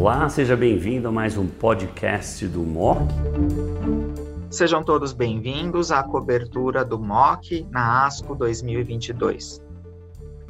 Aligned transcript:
Olá, 0.00 0.26
seja 0.30 0.56
bem-vindo 0.56 1.08
a 1.08 1.12
mais 1.12 1.36
um 1.36 1.46
podcast 1.46 2.46
do 2.48 2.60
MOC. 2.60 3.02
Sejam 4.50 4.82
todos 4.82 5.12
bem-vindos 5.12 5.92
à 5.92 6.02
cobertura 6.02 6.82
do 6.82 6.98
MOC 6.98 7.66
na 7.70 8.06
ASCO 8.06 8.34
2022. 8.34 9.60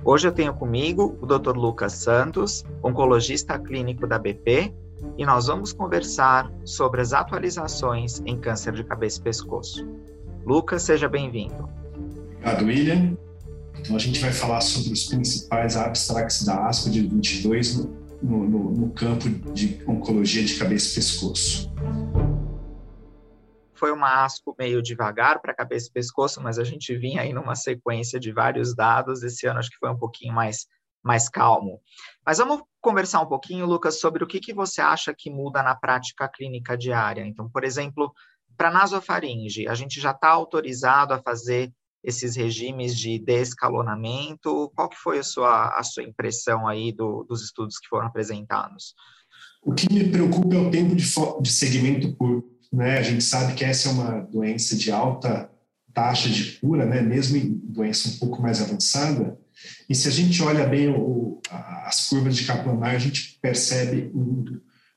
Hoje 0.05 0.29
eu 0.29 0.33
tenho 0.33 0.55
comigo 0.55 1.19
o 1.21 1.27
Dr. 1.27 1.57
Lucas 1.57 1.95
Santos, 1.95 2.65
oncologista 2.81 3.59
clínico 3.59 4.07
da 4.07 4.21
BP, 4.21 4.73
e 5.19 5.27
nós 5.27 5.49
vamos 5.49 5.73
conversar 5.73 6.49
sobre 6.65 7.01
as 7.01 7.13
atualizações 7.13 8.23
em 8.25 8.39
câncer 8.39 8.73
de 8.73 8.85
cabeça 8.85 9.19
e 9.19 9.23
pescoço. 9.25 9.85
Lucas, 10.47 10.85
seja 10.85 11.09
bem-vindo. 11.09 11.69
Obrigado, 12.37 12.67
William. 12.67 13.19
Então, 13.81 13.97
a 13.97 13.99
gente 13.99 14.21
vai 14.21 14.31
falar 14.31 14.61
sobre 14.61 14.93
os 14.93 15.07
principais 15.07 15.77
abstracts 15.77 16.45
da 16.45 16.69
ASCO 16.69 16.89
de 16.89 17.01
22 17.01 18.00
no, 18.23 18.49
no, 18.49 18.71
no 18.71 18.91
campo 18.93 19.29
de 19.53 19.83
oncologia 19.87 20.45
de 20.45 20.59
cabeça 20.59 20.93
e 20.93 20.95
pescoço. 20.95 21.73
Foi 23.75 23.93
uma 23.93 24.25
ASCO 24.25 24.55
meio 24.59 24.83
devagar 24.83 25.41
para 25.41 25.55
cabeça 25.55 25.89
e 25.89 25.93
pescoço, 25.93 26.41
mas 26.43 26.59
a 26.59 26.65
gente 26.65 26.95
vinha 26.95 27.23
aí 27.23 27.33
numa 27.33 27.55
sequência 27.55 28.21
de 28.21 28.31
vários 28.31 28.75
dados. 28.75 29.23
Esse 29.23 29.47
ano 29.47 29.59
acho 29.59 29.71
que 29.71 29.79
foi 29.79 29.91
um 29.91 29.97
pouquinho 29.97 30.35
mais, 30.35 30.67
mais 31.03 31.31
calmo. 31.31 31.81
Mas 32.25 32.37
vamos 32.39 32.63
conversar 32.81 33.23
um 33.23 33.27
pouquinho, 33.27 33.65
Lucas, 33.65 33.99
sobre 33.99 34.23
o 34.23 34.27
que, 34.27 34.39
que 34.39 34.53
você 34.53 34.83
acha 34.83 35.15
que 35.17 35.31
muda 35.31 35.63
na 35.63 35.75
prática 35.75 36.29
clínica 36.29 36.77
diária. 36.77 37.27
Então, 37.27 37.49
por 37.49 37.65
exemplo, 37.65 38.13
para 38.55 38.71
nasofaringe, 38.71 39.67
a 39.67 39.75
gente 39.75 39.99
já 39.99 40.11
está 40.11 40.29
autorizado 40.29 41.15
a 41.15 41.19
fazer 41.19 41.73
esses 42.03 42.37
regimes 42.37 42.97
de 42.97 43.19
descalonamento? 43.19 44.71
Qual 44.75 44.89
que 44.89 44.97
foi 44.97 45.19
a 45.19 45.23
sua, 45.23 45.79
a 45.79 45.83
sua 45.83 46.03
impressão 46.03 46.67
aí 46.67 46.93
do, 46.93 47.25
dos 47.25 47.43
estudos 47.43 47.79
que 47.79 47.89
foram 47.89 48.07
apresentados? 48.07 48.95
O 49.63 49.75
que 49.75 49.93
me 49.93 50.09
preocupa 50.09 50.55
é 50.55 50.59
o 50.59 50.71
tempo 50.71 50.97
de, 50.97 51.05
de 51.43 51.51
segmento 51.51 52.15
curto. 52.17 52.49
Né? 52.73 52.99
A 52.99 53.03
gente 53.03 53.23
sabe 53.23 53.55
que 53.55 53.65
essa 53.65 53.89
é 53.89 53.93
uma 53.93 54.21
doença 54.21 54.77
de 54.77 54.91
alta 54.91 55.51
taxa 55.93 56.31
de 56.31 56.53
cura, 56.61 56.87
né? 56.87 57.03
mesmo 57.03 57.37
em 57.37 57.61
doença 57.65 58.09
um 58.09 58.19
pouco 58.19 58.41
mais 58.41 58.63
avançada. 58.63 59.37
E 59.89 59.95
se 59.95 60.09
a 60.09 60.11
gente 60.11 60.43
olha 60.43 60.67
bem 60.67 60.89
o, 60.89 61.41
as 61.85 62.09
curvas 62.09 62.37
de 62.37 62.45
Kaplan-Meier, 62.45 62.97
a 62.97 62.99
gente 62.99 63.39
percebe 63.43 64.11
um, 64.15 64.45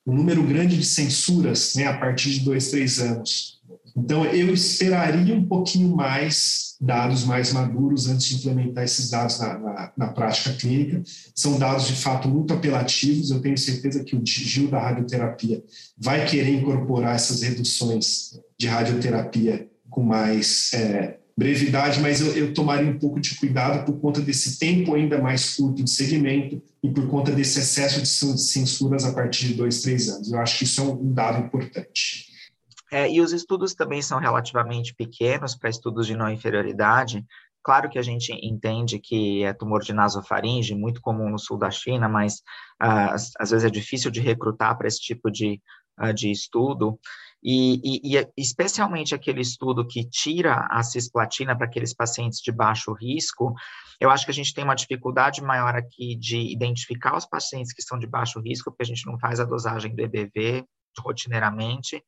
um, 0.06 0.14
número 0.14 0.44
grande 0.44 0.78
de 0.78 0.86
censuras 0.86 1.76
né? 1.76 1.88
a 1.88 1.98
partir 1.98 2.32
de 2.32 2.40
dois, 2.42 2.70
três 2.70 3.00
anos. 3.00 3.62
Então, 3.96 4.26
eu 4.26 4.54
esperaria 4.54 5.36
um 5.36 5.46
pouquinho 5.46 5.96
mais 5.96 6.74
dados 6.84 7.24
mais 7.24 7.54
maduros 7.54 8.08
antes 8.08 8.28
de 8.28 8.36
implementar 8.36 8.84
esses 8.84 9.10
dados 9.10 9.40
na, 9.40 9.58
na, 9.58 9.94
na, 9.96 10.08
prática 10.08 10.52
clínica. 10.54 11.02
São 11.34 11.58
dados, 11.58 11.88
de 11.88 11.96
fato, 11.96 12.28
muito 12.28 12.54
apelativos. 12.54 13.32
Eu 13.32 13.40
tenho 13.40 13.58
certeza 13.58 14.04
que 14.04 14.16
o 14.16 14.22
Gil 14.26 14.70
da 14.70 14.80
radioterapia 14.80 15.64
vai 15.98 16.26
querer 16.26 16.54
incorporar 16.54 17.16
essas 17.16 17.42
reduções 17.42 18.38
de 18.58 18.68
radioterapia 18.68 19.70
com 19.90 20.04
mais 20.04 20.74
é, 20.74 21.20
brevidade, 21.38 22.00
mas 22.00 22.20
eu, 22.20 22.36
eu, 22.36 22.54
tomaria 22.54 22.90
um 22.90 23.00
pouco 23.00 23.20
de 23.20 23.36
cuidado 23.36 23.86
por 23.86 24.00
conta 24.00 24.22
desse 24.22 24.60
tempo 24.60 24.94
ainda 24.94 25.20
mais 25.22 25.56
curto 25.56 25.84
de 25.84 25.90
segmento 25.90 26.62
e 26.82 26.90
por 26.90 27.08
conta 27.08 27.32
desse 27.32 27.60
excesso 27.60 28.02
de 28.02 28.42
censuras 28.42 29.06
a 29.06 29.14
partir 29.14 29.48
de 29.48 29.54
dois, 29.54 29.82
três 29.82 30.10
anos. 30.10 30.32
Eu 30.32 30.40
acho 30.40 30.58
que 30.58 30.64
isso 30.64 30.82
é 30.82 30.84
um 30.84 31.14
dado 31.14 31.46
importante. 31.46 32.23
É, 32.94 33.12
e 33.12 33.20
os 33.22 33.34
estudos 33.34 33.74
também 33.74 34.04
são 34.04 34.20
relativamente 34.20 34.94
pequenos 34.94 35.56
para 35.56 35.68
estudos 35.68 36.06
de 36.06 36.16
não 36.16 36.30
inferioridade. 36.30 37.26
Claro 37.64 37.90
que 37.90 37.98
a 37.98 38.04
gente 38.04 38.32
entende 38.32 39.00
que 39.00 39.44
é 39.44 39.52
tumor 39.52 39.82
de 39.82 39.94
nasofaringe, 39.94 40.76
muito 40.76 41.02
comum 41.02 41.28
no 41.28 41.40
sul 41.40 41.58
da 41.58 41.72
China, 41.72 42.08
mas 42.08 42.36
uh, 42.84 43.16
às 43.40 43.50
vezes 43.50 43.66
é 43.66 43.70
difícil 43.72 44.12
de 44.12 44.22
recrutar 44.22 44.78
para 44.78 44.88
esse 44.88 45.00
tipo 45.00 45.32
de, 45.32 45.60
uh, 46.00 46.14
de 46.14 46.30
estudo. 46.30 47.00
E, 47.44 47.82
e, 47.84 48.16
e, 48.16 48.28
especialmente 48.38 49.16
aquele 49.16 49.42
estudo 49.42 49.88
que 49.88 50.08
tira 50.08 50.68
a 50.70 50.84
cisplatina 50.84 51.58
para 51.58 51.66
aqueles 51.66 51.96
pacientes 51.96 52.42
de 52.42 52.52
baixo 52.52 52.94
risco, 52.94 53.56
eu 54.00 54.12
acho 54.12 54.24
que 54.24 54.32
a 54.32 54.36
gente 54.36 54.54
tem 54.54 54.64
uma 54.64 54.76
dificuldade 54.76 55.42
maior 55.42 55.76
aqui 55.76 56.16
de 56.16 56.54
identificar 56.54 57.18
os 57.18 57.26
pacientes 57.26 57.74
que 57.74 57.82
estão 57.82 57.98
de 57.98 58.06
baixo 58.06 58.40
risco, 58.40 58.70
porque 58.70 58.84
a 58.84 58.86
gente 58.86 59.08
não 59.08 59.18
faz 59.18 59.40
a 59.40 59.46
dosagem 59.46 59.96
do 59.96 60.02
EBV 60.04 60.64
rotineiramente, 61.00 62.04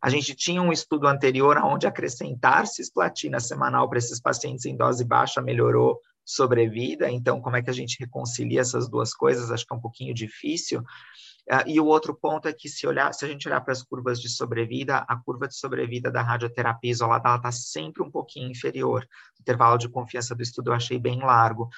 a 0.00 0.10
gente 0.10 0.34
tinha 0.34 0.62
um 0.62 0.72
estudo 0.72 1.06
anterior 1.06 1.56
onde 1.58 1.86
acrescentar 1.86 2.66
cisplatina 2.66 3.40
semanal 3.40 3.88
para 3.88 3.98
esses 3.98 4.20
pacientes 4.20 4.64
em 4.66 4.76
dose 4.76 5.04
baixa 5.04 5.40
melhorou 5.40 6.00
sobrevida, 6.24 7.10
então 7.10 7.40
como 7.40 7.56
é 7.56 7.62
que 7.62 7.70
a 7.70 7.72
gente 7.72 7.98
reconcilia 8.00 8.60
essas 8.60 8.88
duas 8.88 9.14
coisas? 9.14 9.50
Acho 9.50 9.64
que 9.64 9.72
é 9.72 9.76
um 9.76 9.80
pouquinho 9.80 10.12
difícil. 10.12 10.80
Uh, 11.48 11.62
e 11.64 11.78
o 11.78 11.86
outro 11.86 12.12
ponto 12.12 12.48
é 12.48 12.52
que 12.52 12.68
se, 12.68 12.84
olhar, 12.88 13.14
se 13.14 13.24
a 13.24 13.28
gente 13.28 13.46
olhar 13.46 13.60
para 13.60 13.72
as 13.72 13.80
curvas 13.80 14.20
de 14.20 14.28
sobrevida, 14.28 15.04
a 15.08 15.16
curva 15.16 15.46
de 15.46 15.54
sobrevida 15.54 16.10
da 16.10 16.20
radioterapia 16.20 16.90
isolada 16.90 17.36
está 17.36 17.52
sempre 17.52 18.02
um 18.02 18.10
pouquinho 18.10 18.50
inferior. 18.50 19.06
O 19.38 19.42
intervalo 19.42 19.78
de 19.78 19.88
confiança 19.88 20.34
do 20.34 20.42
estudo 20.42 20.70
eu 20.70 20.74
achei 20.74 20.98
bem 20.98 21.20
largo. 21.20 21.68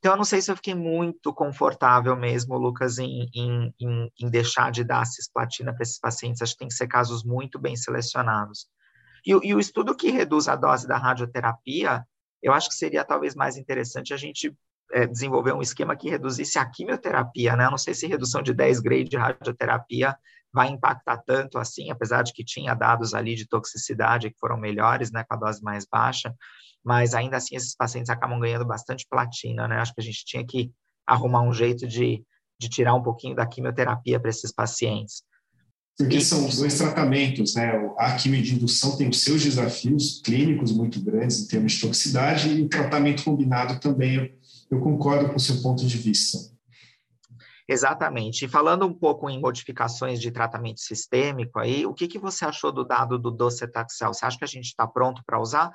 Então, 0.00 0.12
eu 0.12 0.16
não 0.16 0.24
sei 0.24 0.40
se 0.40 0.50
eu 0.50 0.56
fiquei 0.56 0.74
muito 0.74 1.32
confortável 1.32 2.16
mesmo, 2.16 2.56
Lucas, 2.56 2.98
em, 2.98 3.28
em, 3.34 3.74
em, 3.78 4.10
em 4.18 4.30
deixar 4.30 4.72
de 4.72 4.82
dar 4.82 5.04
cisplatina 5.04 5.74
para 5.74 5.82
esses 5.82 5.98
pacientes. 5.98 6.40
Acho 6.40 6.54
que 6.54 6.60
tem 6.60 6.68
que 6.68 6.74
ser 6.74 6.88
casos 6.88 7.22
muito 7.22 7.58
bem 7.58 7.76
selecionados. 7.76 8.66
E, 9.26 9.30
e, 9.30 9.54
o 9.54 9.60
estudo 9.60 9.94
que 9.94 10.10
reduz 10.10 10.48
a 10.48 10.56
dose 10.56 10.88
da 10.88 10.96
radioterapia, 10.96 12.02
eu 12.42 12.54
acho 12.54 12.70
que 12.70 12.74
seria 12.74 13.04
talvez 13.04 13.34
mais 13.34 13.58
interessante 13.58 14.14
a 14.14 14.16
gente 14.16 14.56
é, 14.92 15.06
desenvolver 15.06 15.52
um 15.52 15.60
esquema 15.60 15.94
que 15.94 16.08
reduzisse 16.08 16.58
a 16.58 16.64
quimioterapia, 16.64 17.54
né? 17.54 17.66
Eu 17.66 17.70
não 17.70 17.78
sei 17.78 17.92
se 17.92 18.06
redução 18.06 18.42
de 18.42 18.54
10 18.54 18.80
grade 18.80 19.10
de 19.10 19.18
radioterapia 19.18 20.16
vai 20.50 20.68
impactar 20.68 21.18
tanto 21.18 21.58
assim, 21.58 21.90
apesar 21.90 22.22
de 22.22 22.32
que 22.32 22.42
tinha 22.42 22.74
dados 22.74 23.12
ali 23.12 23.34
de 23.34 23.46
toxicidade 23.46 24.30
que 24.30 24.38
foram 24.38 24.56
melhores, 24.56 25.12
né, 25.12 25.22
com 25.22 25.34
a 25.34 25.36
dose 25.36 25.62
mais 25.62 25.86
baixa, 25.86 26.34
mas 26.84 27.14
ainda 27.14 27.36
assim 27.36 27.56
esses 27.56 27.74
pacientes 27.74 28.10
acabam 28.10 28.38
ganhando 28.40 28.66
bastante 28.66 29.06
platina, 29.08 29.68
né? 29.68 29.76
Acho 29.76 29.94
que 29.94 30.00
a 30.00 30.04
gente 30.04 30.24
tinha 30.24 30.44
que 30.44 30.70
arrumar 31.06 31.42
um 31.42 31.52
jeito 31.52 31.86
de, 31.86 32.22
de 32.58 32.68
tirar 32.68 32.94
um 32.94 33.02
pouquinho 33.02 33.34
da 33.34 33.46
quimioterapia 33.46 34.18
para 34.18 34.30
esses 34.30 34.52
pacientes. 34.52 35.22
Porque 35.98 36.16
e, 36.16 36.20
são 36.20 36.48
dois 36.48 36.78
tratamentos, 36.78 37.54
né? 37.54 37.72
A 37.98 38.16
indução 38.26 38.96
tem 38.96 39.08
os 39.08 39.22
seus 39.22 39.42
desafios 39.42 40.22
clínicos 40.24 40.72
muito 40.72 41.00
grandes 41.00 41.40
em 41.40 41.46
termos 41.46 41.72
de 41.72 41.80
toxicidade 41.80 42.48
e 42.48 42.62
o 42.62 42.68
tratamento 42.68 43.24
combinado 43.24 43.78
também, 43.80 44.14
eu, 44.14 44.30
eu 44.70 44.80
concordo 44.80 45.28
com 45.28 45.36
o 45.36 45.40
seu 45.40 45.60
ponto 45.60 45.86
de 45.86 45.98
vista. 45.98 46.38
Exatamente. 47.72 48.44
E 48.44 48.48
falando 48.48 48.84
um 48.84 48.92
pouco 48.92 49.30
em 49.30 49.40
modificações 49.40 50.20
de 50.20 50.32
tratamento 50.32 50.80
sistêmico 50.80 51.56
aí, 51.56 51.86
o 51.86 51.94
que, 51.94 52.08
que 52.08 52.18
você 52.18 52.44
achou 52.44 52.72
do 52.72 52.84
dado 52.84 53.16
do 53.16 53.30
docetaxel? 53.30 54.12
Você 54.12 54.26
acha 54.26 54.36
que 54.36 54.42
a 54.42 54.48
gente 54.48 54.64
está 54.64 54.88
pronto 54.88 55.22
para 55.24 55.40
usar? 55.40 55.70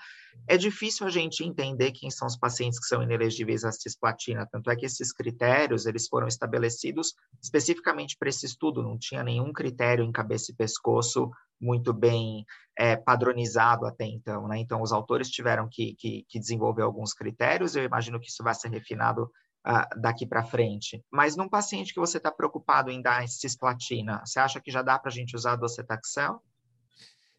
É 0.45 0.57
difícil 0.57 1.07
a 1.07 1.09
gente 1.09 1.41
entender 1.41 1.93
quem 1.93 2.11
são 2.11 2.27
os 2.27 2.35
pacientes 2.35 2.81
que 2.81 2.85
são 2.85 3.01
inelegíveis 3.01 3.63
à 3.63 3.71
cisplatina, 3.71 4.45
tanto 4.51 4.69
é 4.69 4.75
que 4.75 4.85
esses 4.85 5.13
critérios, 5.13 5.85
eles 5.85 6.09
foram 6.09 6.27
estabelecidos 6.27 7.13
especificamente 7.41 8.17
para 8.19 8.27
esse 8.27 8.45
estudo, 8.45 8.83
não 8.83 8.97
tinha 8.97 9.23
nenhum 9.23 9.53
critério 9.53 10.03
em 10.03 10.11
cabeça 10.11 10.51
e 10.51 10.55
pescoço 10.55 11.31
muito 11.61 11.93
bem 11.93 12.45
é, 12.77 12.97
padronizado 12.97 13.85
até 13.85 14.03
então, 14.03 14.49
né? 14.49 14.59
Então, 14.59 14.81
os 14.81 14.91
autores 14.91 15.29
tiveram 15.29 15.69
que, 15.71 15.95
que, 15.97 16.25
que 16.27 16.39
desenvolver 16.39 16.81
alguns 16.81 17.13
critérios, 17.13 17.73
eu 17.73 17.85
imagino 17.85 18.19
que 18.19 18.27
isso 18.27 18.43
vai 18.43 18.53
ser 18.53 18.67
refinado 18.67 19.31
uh, 19.65 19.99
daqui 19.99 20.25
para 20.25 20.43
frente. 20.43 21.03
Mas 21.11 21.35
num 21.35 21.49
paciente 21.49 21.93
que 21.93 21.99
você 21.99 22.17
está 22.17 22.31
preocupado 22.31 22.91
em 22.91 23.01
dar 23.01 23.27
cisplatina, 23.27 24.21
você 24.25 24.39
acha 24.39 24.61
que 24.61 24.71
já 24.71 24.81
dá 24.81 24.99
para 24.99 25.09
a 25.09 25.13
gente 25.13 25.35
usar 25.35 25.55
docetaxel? 25.55 26.41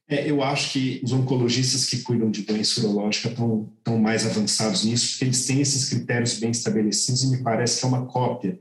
É, 0.09 0.31
eu 0.31 0.43
acho 0.43 0.73
que 0.73 1.01
os 1.05 1.13
oncologistas 1.13 1.87
que 1.87 2.03
cuidam 2.03 2.31
de 2.31 2.43
doença 2.43 2.81
urológica 2.81 3.29
estão, 3.29 3.99
mais 3.99 4.25
avançados 4.25 4.85
nisso, 4.85 5.11
porque 5.11 5.25
eles 5.25 5.47
têm 5.47 5.61
esses 5.61 5.89
critérios 5.89 6.39
bem 6.39 6.51
estabelecidos 6.51 7.25
e 7.25 7.31
me 7.31 7.43
parece 7.43 7.81
que 7.81 7.87
é 7.87 7.89
uma 7.89 8.07
cópia 8.07 8.61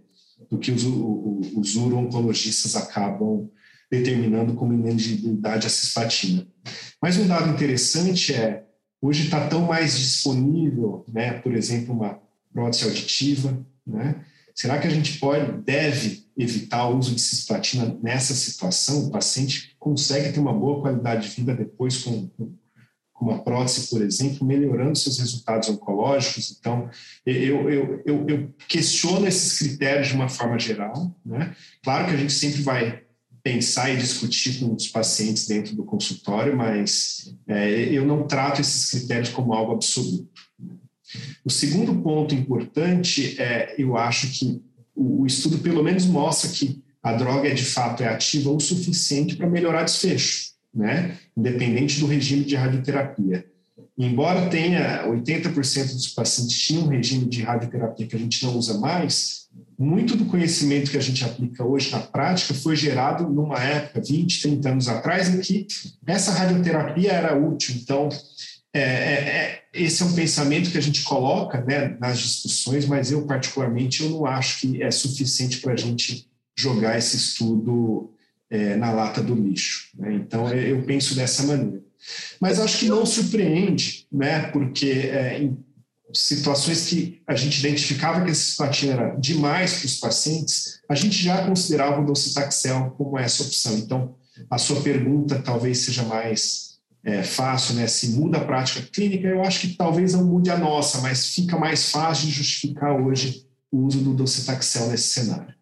do 0.50 0.58
que 0.58 0.72
os, 0.72 0.84
os 0.84 1.76
uro-oncologistas 1.76 2.76
acabam 2.76 3.48
determinando 3.92 4.56
como 4.56 4.74
ineligibilidade 4.74 5.68
à 5.68 5.70
cisplatina. 5.70 6.48
Mas 7.00 7.18
um 7.18 7.28
dado 7.28 7.52
interessante 7.52 8.34
é, 8.34 8.64
hoje 9.00 9.26
está 9.26 9.48
tão 9.48 9.62
mais 9.62 9.98
disponível, 9.98 11.06
né, 11.08 11.34
por 11.34 11.54
exemplo, 11.54 11.94
uma 11.94 12.20
prótese 12.56 12.86
auditiva, 12.86 13.66
né? 13.86 14.16
Será 14.56 14.80
que 14.80 14.88
a 14.88 14.90
gente 14.90 15.20
pode, 15.20 15.62
deve 15.64 16.26
evitar 16.38 16.88
o 16.88 16.98
uso 16.98 17.14
de 17.14 17.20
cisplatina 17.20 17.98
nessa 18.02 18.34
situação? 18.34 19.08
O 19.08 19.12
paciente 19.12 19.76
consegue 19.78 20.32
ter 20.32 20.40
uma 20.40 20.54
boa 20.54 20.80
qualidade 20.80 21.28
de 21.28 21.36
vida 21.36 21.54
depois 21.54 21.98
com, 21.98 22.30
com 22.30 23.26
uma 23.26 23.44
prótese, 23.44 23.90
por 23.90 24.02
exemplo, 24.02 24.48
melhorando 24.48 24.98
seus 24.98 25.20
resultados 25.20 25.68
oncológicos. 25.68 26.56
Então, 26.58 26.90
eu, 27.26 27.70
eu, 27.70 28.02
eu, 28.06 28.26
eu 28.30 28.56
questiono 28.70 29.28
esses 29.28 29.60
critérios 29.60 30.08
de 30.08 30.14
uma 30.14 30.30
forma 30.30 30.58
geral. 30.58 31.14
Né? 31.26 31.54
Claro 31.84 32.08
que 32.08 32.14
a 32.14 32.18
gente 32.18 32.34
sempre 32.34 32.62
vai 32.62 33.04
pensar 33.44 33.94
e 33.94 33.98
discutir 33.98 34.60
com 34.60 34.74
os 34.74 34.88
pacientes 34.88 35.48
dentro 35.48 35.76
do 35.76 35.84
consultório, 35.84 36.56
mas 36.56 37.36
é, 37.46 37.70
eu 37.92 38.06
não 38.06 38.26
trato 38.26 38.62
esses 38.62 38.90
critérios 38.90 39.30
como 39.30 39.54
algo 39.54 39.74
absoluto. 39.74 40.30
O 41.44 41.50
segundo 41.50 41.96
ponto 42.02 42.34
importante 42.34 43.40
é, 43.40 43.76
eu 43.78 43.98
acho 43.98 44.28
que 44.28 44.62
o 44.96 45.26
estudo 45.26 45.60
pelo 45.60 45.84
menos 45.84 46.06
mostra 46.06 46.50
que 46.50 46.84
a 47.04 47.14
droga 47.14 47.48
é 47.48 47.54
de 47.54 47.66
fato 47.66 48.02
é 48.02 48.08
ativa 48.08 48.50
o 48.50 48.60
suficiente 48.60 49.36
para 49.36 49.48
melhorar 49.48 49.84
desfecho, 49.84 50.52
né? 50.74 51.18
Independente 51.38 52.00
do 52.00 52.08
regime 52.08 52.44
de 52.44 52.56
radioterapia. 52.56 53.46
Embora 53.98 54.50
tenha 54.50 55.06
80% 55.08 55.94
dos 55.94 56.08
pacientes 56.10 56.58
tinham 56.58 56.84
um 56.84 56.88
regime 56.88 57.26
de 57.26 57.42
radioterapia 57.44 58.08
que 58.08 58.16
a 58.16 58.20
gente 58.20 58.44
não 58.44 58.58
usa 58.58 58.78
mais, 58.80 59.46
muito 59.78 60.16
do 60.16 60.26
conhecimento 60.26 60.92
que 60.92 60.98
a 60.98 61.02
gente 61.02 61.24
aplica 61.24 61.64
hoje 61.64 61.92
na 61.92 62.00
prática 62.00 62.54
foi 62.54 62.76
gerado 62.76 63.30
numa 63.30 63.60
época, 63.60 64.02
20, 64.02 64.42
30 64.42 64.70
anos 64.70 64.88
atrás, 64.88 65.30
em 65.30 65.40
que 65.40 65.68
essa 66.06 66.32
radioterapia 66.32 67.12
era 67.12 67.38
útil. 67.38 67.76
Então, 67.82 68.10
é, 68.74 68.80
é, 68.80 68.84
é, 68.84 69.62
esse 69.76 70.02
é 70.02 70.06
um 70.06 70.14
pensamento 70.14 70.72
que 70.72 70.78
a 70.78 70.82
gente 70.82 71.04
coloca 71.04 71.62
né, 71.62 71.98
nas 72.00 72.20
discussões, 72.20 72.86
mas 72.86 73.12
eu, 73.12 73.26
particularmente, 73.26 74.04
eu 74.04 74.10
não 74.10 74.26
acho 74.26 74.62
que 74.62 74.82
é 74.82 74.90
suficiente 74.90 75.60
para 75.60 75.74
a 75.74 75.78
gente 75.78 76.28
jogar 76.58 76.98
esse 76.98 77.18
estudo 77.18 78.12
é, 78.50 78.76
na 78.78 78.92
lata 78.92 79.22
do 79.22 79.36
lixo. 79.36 79.90
Né? 79.98 80.14
Então, 80.14 80.50
eu 80.50 80.82
penso 80.84 81.14
dessa 81.16 81.44
maneira. 81.44 81.84
Mas 82.40 82.60
acho 82.60 82.80
que 82.80 82.88
não 82.88 83.06
surpreende, 83.06 84.08
né, 84.12 84.48
porque 84.52 84.90
é, 84.90 85.42
em 85.42 85.58
situações 86.14 86.88
que 86.88 87.22
a 87.28 87.36
gente 87.36 87.60
identificava 87.60 88.24
que 88.24 88.32
essa 88.32 88.42
cisplatina 88.42 88.94
era 88.94 89.16
demais 89.16 89.80
para 89.80 89.86
os 89.88 90.00
pacientes, 90.00 90.80
a 90.88 90.96
gente 90.96 91.22
já 91.22 91.46
considerava 91.46 92.02
o 92.02 92.06
docetaxel 92.06 92.92
como 92.92 93.18
essa 93.18 93.44
opção. 93.44 93.78
Então, 93.78 94.16
a 94.50 94.58
sua 94.58 94.82
pergunta 94.82 95.42
talvez 95.44 95.80
seja 95.80 96.04
mais 96.04 96.75
é, 97.06 97.22
fácil, 97.22 97.76
né? 97.76 97.86
Se 97.86 98.10
muda 98.10 98.40
a 98.40 98.44
prática 98.44 98.82
clínica, 98.82 99.28
eu 99.28 99.44
acho 99.44 99.62
que 99.62 99.76
talvez 99.76 100.14
não 100.14 100.26
mude 100.26 100.50
a 100.50 100.58
nossa, 100.58 101.00
mas 101.02 101.34
fica 101.34 101.58
mais 101.58 101.92
fácil 101.92 102.26
de 102.26 102.34
justificar 102.34 103.00
hoje 103.00 103.46
o 103.72 103.86
uso 103.86 104.00
do 104.00 104.14
docetaxel 104.14 104.88
nesse 104.88 105.10
cenário. 105.10 105.54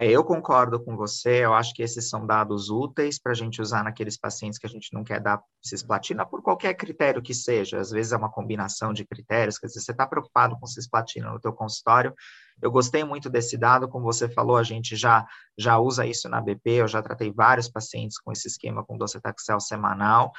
É, 0.00 0.08
eu 0.08 0.22
concordo 0.22 0.78
com 0.78 0.96
você, 0.96 1.44
eu 1.44 1.52
acho 1.52 1.74
que 1.74 1.82
esses 1.82 2.08
são 2.08 2.24
dados 2.24 2.70
úteis 2.70 3.18
para 3.18 3.32
a 3.32 3.34
gente 3.34 3.60
usar 3.60 3.82
naqueles 3.82 4.16
pacientes 4.16 4.56
que 4.56 4.64
a 4.64 4.70
gente 4.70 4.94
não 4.94 5.02
quer 5.02 5.20
dar 5.20 5.42
cisplatina, 5.60 6.24
por 6.24 6.40
qualquer 6.40 6.74
critério 6.74 7.20
que 7.20 7.34
seja, 7.34 7.80
às 7.80 7.90
vezes 7.90 8.12
é 8.12 8.16
uma 8.16 8.30
combinação 8.30 8.92
de 8.92 9.04
critérios, 9.04 9.58
quer 9.58 9.66
dizer, 9.66 9.80
você 9.80 9.90
está 9.90 10.06
preocupado 10.06 10.56
com 10.56 10.66
cisplatina 10.66 11.32
no 11.32 11.40
teu 11.40 11.52
consultório, 11.52 12.14
eu 12.62 12.70
gostei 12.70 13.02
muito 13.02 13.28
desse 13.28 13.58
dado, 13.58 13.88
como 13.88 14.04
você 14.04 14.28
falou, 14.28 14.56
a 14.56 14.62
gente 14.62 14.94
já, 14.94 15.26
já 15.58 15.78
usa 15.78 16.06
isso 16.06 16.28
na 16.28 16.40
BP, 16.40 16.70
eu 16.70 16.88
já 16.88 17.02
tratei 17.02 17.32
vários 17.32 17.68
pacientes 17.68 18.20
com 18.20 18.30
esse 18.30 18.46
esquema 18.46 18.84
com 18.84 18.96
docetaxel 18.96 19.58
semanal, 19.58 20.30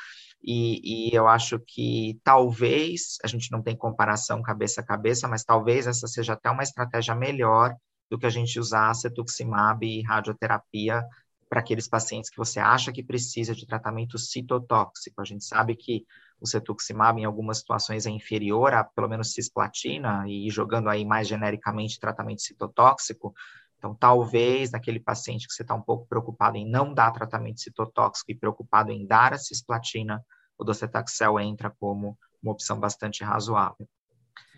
e, 0.42 1.10
e, 1.10 1.14
eu 1.14 1.28
acho 1.28 1.60
que 1.60 2.18
talvez, 2.24 3.18
a 3.22 3.28
gente 3.28 3.52
não 3.52 3.62
tem 3.62 3.76
comparação 3.76 4.42
cabeça 4.42 4.80
a 4.80 4.86
cabeça, 4.86 5.28
mas 5.28 5.44
talvez 5.44 5.86
essa 5.86 6.08
seja 6.08 6.32
até 6.32 6.50
uma 6.50 6.64
estratégia 6.64 7.14
melhor 7.14 7.76
do 8.10 8.18
que 8.18 8.26
a 8.26 8.30
gente 8.30 8.60
usar 8.60 8.94
cetuximab 8.94 9.86
e 9.86 10.02
radioterapia 10.02 11.04
para 11.50 11.60
aqueles 11.60 11.88
pacientes 11.88 12.30
que 12.30 12.38
você 12.38 12.60
acha 12.60 12.92
que 12.92 13.04
precisa 13.04 13.56
de 13.56 13.66
tratamento 13.66 14.18
citotóxico. 14.18 15.22
A 15.22 15.26
gente 15.26 15.44
sabe 15.44 15.76
que 15.76 16.06
o 16.40 16.48
cetuximab, 16.48 17.20
em 17.20 17.26
algumas 17.26 17.58
situações, 17.58 18.06
é 18.06 18.10
inferior 18.10 18.74
a, 18.74 18.84
pelo 18.84 19.10
menos, 19.10 19.34
cisplatina, 19.34 20.24
e 20.28 20.50
jogando 20.50 20.90
aí 20.90 21.04
mais 21.04 21.28
genericamente 21.28 22.00
tratamento 22.00 22.42
citotóxico. 22.42 23.34
Então, 23.78 23.96
talvez, 23.96 24.72
naquele 24.72 25.00
paciente 25.00 25.48
que 25.48 25.54
você 25.54 25.64
está 25.64 25.74
um 25.74 25.82
pouco 25.82 26.06
preocupado 26.08 26.58
em 26.58 26.70
não 26.70 26.94
dar 26.94 27.12
tratamento 27.12 27.62
citotóxico 27.62 28.32
e 28.32 28.36
preocupado 28.36 28.92
em 28.92 29.06
dar 29.06 29.34
a 29.34 29.38
cisplatina, 29.38 30.24
o 30.58 30.64
docetaxel 30.64 31.40
entra 31.40 31.74
como 31.80 32.18
uma 32.44 32.52
opção 32.52 32.80
bastante 32.80 33.24
razoável. 33.24 33.88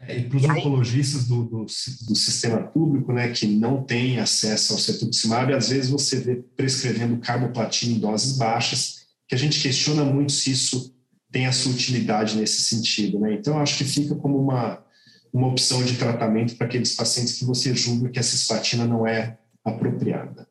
É, 0.07 0.18
e 0.18 0.24
para 0.24 0.38
os 0.38 0.44
oncologistas 0.45 1.27
do, 1.27 1.44
do, 1.44 1.65
do, 1.65 2.15
sistema 2.15 2.63
público, 2.63 3.13
né, 3.13 3.30
que 3.30 3.45
não 3.45 3.83
têm 3.83 4.19
acesso 4.19 4.74
ao 4.74 4.80
cetuximab, 4.80 5.53
às 5.53 5.69
vezes 5.69 5.92
você 5.92 6.19
vê 6.19 6.36
prescrevendo 6.36 7.18
carboplatina 7.18 7.94
em 7.94 8.00
doses 8.00 8.38
baixas, 8.38 9.01
que 9.27 9.36
a 9.36 9.38
gente 9.38 9.62
questiona 9.62 10.03
muito 10.03 10.31
se 10.31 10.51
isso 10.51 10.95
tem 11.31 11.45
a 11.45 11.51
sua 11.51 11.71
utilidade 11.71 12.36
nesse 12.36 12.63
sentido. 12.63 13.19
Né? 13.19 13.33
Então, 13.33 13.59
acho 13.59 13.77
que 13.77 13.86
fica 13.86 14.15
como 14.15 14.38
uma, 14.38 14.83
uma 15.31 15.48
opção 15.48 15.83
de 15.83 15.95
tratamento 15.95 16.56
para 16.56 16.68
aqueles 16.68 16.95
pacientes 16.95 17.38
que 17.38 17.45
você 17.45 17.74
julga 17.75 18.09
que 18.09 18.19
a 18.19 18.24
cisplatina 18.24 18.86
não 18.86 19.06
é 19.06 19.38
apropriada. 19.63 20.47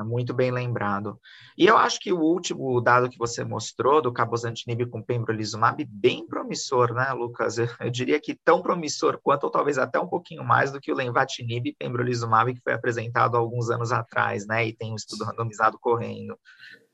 É 0.00 0.04
muito 0.04 0.32
bem 0.32 0.50
lembrado. 0.50 1.18
E 1.56 1.66
eu 1.66 1.76
acho 1.76 2.00
que 2.00 2.12
o 2.12 2.20
último 2.20 2.80
dado 2.80 3.08
que 3.08 3.18
você 3.18 3.44
mostrou 3.44 4.00
do 4.00 4.12
cabozantinib 4.12 4.86
com 4.86 5.02
pembrolizumab, 5.02 5.84
bem 5.84 6.26
promissor, 6.26 6.94
né, 6.94 7.12
Lucas? 7.12 7.58
Eu, 7.58 7.68
eu, 7.80 7.90
diria 7.90 8.20
que 8.20 8.34
tão 8.34 8.62
promissor 8.62 9.20
quanto, 9.22 9.44
ou 9.44 9.50
talvez 9.50 9.78
até 9.78 10.00
um 10.00 10.06
pouquinho 10.06 10.42
mais 10.42 10.72
do 10.72 10.80
que 10.80 10.90
o 10.90 10.96
lenvatinib 10.96 11.68
e 11.68 11.74
pembrolizumab 11.74 12.54
que 12.54 12.62
foi 12.62 12.72
apresentado 12.72 13.36
alguns 13.36 13.70
anos 13.70 13.92
atrás, 13.92 14.46
né? 14.46 14.66
E 14.66 14.72
tem 14.72 14.92
um 14.92 14.96
estudo 14.96 15.24
randomizado 15.24 15.78
correndo. 15.78 16.38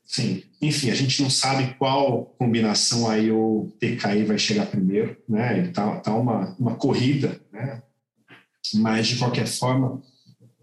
Sim, 0.03 0.43
enfim, 0.61 0.89
a 0.89 0.95
gente 0.95 1.21
não 1.21 1.29
sabe 1.29 1.73
qual 1.75 2.25
combinação 2.37 3.09
aí 3.09 3.29
o 3.29 3.69
TKI 3.77 4.23
vai 4.23 4.37
chegar 4.37 4.65
primeiro, 4.65 5.17
né? 5.27 5.57
Ele 5.57 5.71
tá, 5.71 5.99
tá 5.99 6.15
uma, 6.15 6.55
uma 6.57 6.75
corrida, 6.75 7.41
né? 7.51 7.83
Mas, 8.75 9.07
de 9.07 9.17
qualquer 9.17 9.47
forma, 9.47 10.01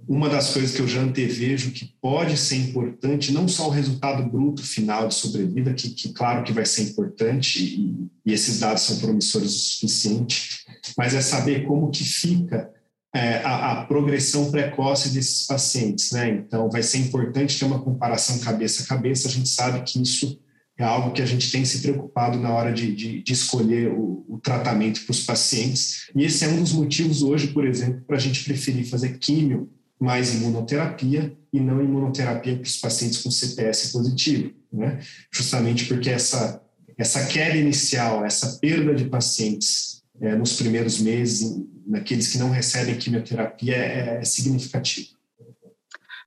uma 0.09 0.29
das 0.29 0.53
coisas 0.53 0.75
que 0.75 0.81
eu 0.81 0.89
já 0.89 1.01
antevejo 1.01 1.71
que 1.71 1.95
pode 2.01 2.37
ser 2.37 2.57
importante, 2.57 3.33
não 3.33 3.49
só 3.49 3.69
o 3.69 3.71
resultado 3.71 4.29
bruto 4.29 4.63
final 4.63 5.09
de 5.09 5.15
sobrevida, 5.15 5.73
que, 5.73 5.91
que 5.91 6.13
claro 6.13 6.43
que 6.43 6.53
vai 6.53 6.67
ser 6.67 6.83
importante 6.83 7.63
e, 7.63 8.09
e, 8.25 8.33
esses 8.33 8.61
dados 8.61 8.83
são 8.83 8.99
promissores 8.99 9.51
o 9.51 9.59
suficiente, 9.59 10.65
mas 10.97 11.15
é 11.15 11.21
saber 11.21 11.67
como 11.67 11.91
que 11.91 12.05
fica 12.05 12.71
é, 13.15 13.37
a, 13.45 13.73
a, 13.73 13.85
progressão 13.85 14.51
precoce 14.51 15.11
desses 15.11 15.47
pacientes, 15.47 16.11
né? 16.11 16.31
Então, 16.31 16.69
vai 16.69 16.83
ser 16.83 16.99
importante 16.99 17.59
ter 17.59 17.65
uma 17.65 17.81
comparação 17.81 18.39
cabeça 18.41 18.83
a 18.83 18.87
cabeça. 18.87 19.29
A 19.29 19.31
gente 19.31 19.49
sabe 19.49 19.83
que 19.83 20.03
isso 20.03 20.41
é 20.77 20.83
algo 20.83 21.13
que 21.13 21.23
a 21.23 21.27
gente 21.27 21.51
tem 21.53 21.65
se 21.65 21.81
preocupado 21.81 22.39
na 22.41 22.53
hora 22.53 22.73
de, 22.73 22.93
de, 22.95 23.23
de 23.23 23.33
escolher 23.33 23.93
o, 23.93 24.25
o 24.29 24.41
tratamento 24.43 25.03
para 25.03 25.13
os 25.13 25.25
pacientes. 25.25 26.11
E 26.15 26.25
esse 26.25 26.45
é 26.45 26.49
um 26.49 26.61
dos 26.61 26.73
motivos 26.73 27.23
hoje, 27.23 27.49
por 27.49 27.65
exemplo, 27.65 28.03
para 28.05 28.17
a 28.17 28.21
gente 28.21 28.43
preferir 28.43 28.89
fazer 28.89 29.19
químio 29.19 29.71
mais 30.01 30.35
imunoterapia 30.35 31.37
e 31.53 31.61
não 31.61 31.83
imunoterapia 31.83 32.57
para 32.57 32.67
os 32.67 32.77
pacientes 32.77 33.23
com 33.23 33.31
CPS 33.31 33.93
positivo, 33.93 34.53
né? 34.73 35.01
Justamente 35.31 35.87
porque 35.87 36.11
essa 36.11 36.61
essa 36.97 37.27
queda 37.27 37.57
inicial, 37.57 38.25
essa 38.25 38.59
perda 38.61 38.95
de 38.95 39.07
pacientes 39.07 40.05
é, 40.21 40.35
nos 40.35 40.57
primeiros 40.57 41.01
meses, 41.01 41.61
naqueles 41.87 42.31
que 42.31 42.39
não 42.39 42.51
recebem 42.51 42.97
quimioterapia, 42.97 43.77
é, 43.77 44.19
é 44.19 44.25
significativa. 44.25 45.09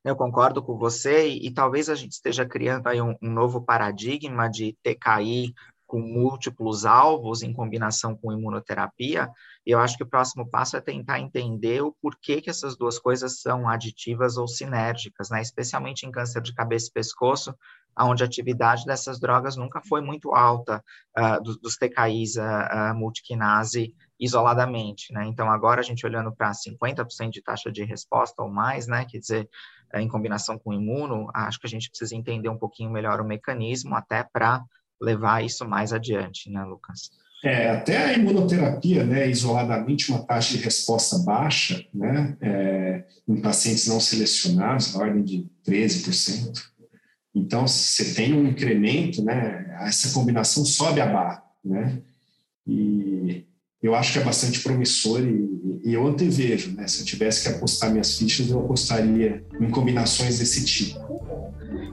Eu 0.04 0.14
concordo 0.14 0.62
com 0.62 0.76
você 0.76 1.28
e, 1.28 1.46
e, 1.46 1.50
talvez 1.50 1.88
a 1.88 1.94
gente 1.94 2.12
esteja 2.12 2.46
criando 2.46 2.86
aí 2.86 3.00
um, 3.00 3.14
um 3.20 3.30
novo 3.30 3.60
paradigma 3.60 4.48
de 4.48 4.76
TKI 4.82 5.54
com 5.88 6.00
múltiplos 6.00 6.84
alvos 6.84 7.42
em 7.42 7.52
combinação 7.52 8.14
com 8.14 8.30
imunoterapia, 8.30 9.28
eu 9.66 9.80
acho 9.80 9.96
que 9.96 10.02
o 10.02 10.08
próximo 10.08 10.48
passo 10.48 10.76
é 10.76 10.80
tentar 10.80 11.18
entender 11.18 11.80
o 11.80 11.92
porquê 12.00 12.42
que 12.42 12.50
essas 12.50 12.76
duas 12.76 12.98
coisas 12.98 13.40
são 13.40 13.66
aditivas 13.66 14.36
ou 14.36 14.46
sinérgicas, 14.46 15.30
né? 15.30 15.40
especialmente 15.40 16.04
em 16.06 16.12
câncer 16.12 16.42
de 16.42 16.54
cabeça 16.54 16.88
e 16.88 16.92
pescoço, 16.92 17.54
onde 17.98 18.22
a 18.22 18.26
atividade 18.26 18.84
dessas 18.84 19.18
drogas 19.18 19.56
nunca 19.56 19.80
foi 19.80 20.00
muito 20.00 20.32
alta, 20.32 20.84
uh, 21.18 21.42
dos, 21.42 21.58
dos, 21.58 21.76
TKIs 21.76 22.36
uh, 22.36 22.92
uh, 22.92 22.94
multiquinase 22.94 23.94
isoladamente, 24.20 25.12
né? 25.12 25.24
Então, 25.26 25.50
agora 25.50 25.80
a 25.80 25.82
gente 25.82 26.04
olhando 26.04 26.34
para 26.34 26.52
50% 26.52 27.30
de 27.30 27.42
taxa 27.42 27.72
de 27.72 27.84
resposta 27.84 28.42
ou 28.42 28.50
mais, 28.50 28.86
né? 28.86 29.04
Quer 29.04 29.18
dizer, 29.18 29.48
em 29.94 30.08
combinação 30.08 30.58
com 30.58 30.70
o 30.70 30.74
imuno, 30.74 31.28
acho 31.34 31.58
que 31.58 31.66
a 31.66 31.70
gente 31.70 31.88
precisa 31.88 32.14
entender 32.14 32.48
um 32.48 32.58
pouquinho 32.58 32.90
melhor 32.90 33.20
o 33.20 33.24
mecanismo 33.24 33.94
até 33.94 34.22
para 34.22 34.62
levar 35.00 35.44
isso 35.44 35.66
mais 35.66 35.92
adiante, 35.92 36.50
né, 36.50 36.62
Lucas? 36.64 37.10
É, 37.44 37.70
até 37.70 37.96
a 37.96 38.12
imunoterapia, 38.14 39.04
né, 39.04 39.30
isoladamente, 39.30 40.10
uma 40.10 40.24
taxa 40.24 40.56
de 40.56 40.64
resposta 40.64 41.18
baixa, 41.18 41.84
né, 41.94 42.36
é, 42.40 43.04
em 43.28 43.40
pacientes 43.40 43.86
não 43.86 44.00
selecionados, 44.00 44.92
na 44.92 45.00
ordem 45.00 45.22
de 45.22 45.46
13%. 45.64 46.60
Então, 47.32 47.68
você 47.68 48.12
tem 48.14 48.34
um 48.34 48.48
incremento, 48.48 49.22
né, 49.22 49.76
essa 49.82 50.12
combinação 50.12 50.64
sobe 50.64 51.00
a 51.00 51.06
barra, 51.06 51.44
né, 51.64 52.02
e 52.66 53.46
eu 53.80 53.94
acho 53.94 54.12
que 54.12 54.18
é 54.18 54.24
bastante 54.24 54.60
promissor 54.60 55.20
e, 55.20 55.80
e 55.84 55.94
eu 55.94 56.04
antevejo, 56.08 56.72
né, 56.72 56.88
se 56.88 57.00
eu 57.00 57.06
tivesse 57.06 57.42
que 57.42 57.54
apostar 57.54 57.92
minhas 57.92 58.18
fichas, 58.18 58.50
eu 58.50 58.58
apostaria 58.58 59.46
em 59.60 59.70
combinações 59.70 60.40
desse 60.40 60.64
tipo. 60.64 61.17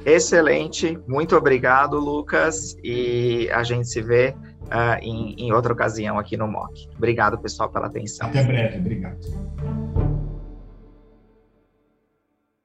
Excelente, 0.05 0.99
muito 1.07 1.35
obrigado, 1.35 1.99
Lucas, 1.99 2.77
e 2.83 3.49
a 3.51 3.63
gente 3.63 3.87
se 3.87 4.01
vê 4.01 4.35
uh, 4.65 5.01
em, 5.01 5.35
em 5.37 5.51
outra 5.51 5.73
ocasião 5.73 6.19
aqui 6.19 6.37
no 6.37 6.47
MOC. 6.47 6.89
Obrigado, 6.95 7.39
pessoal, 7.39 7.69
pela 7.69 7.87
atenção. 7.87 8.27
Até 8.29 8.43
breve, 8.43 8.77
obrigado. 8.77 9.17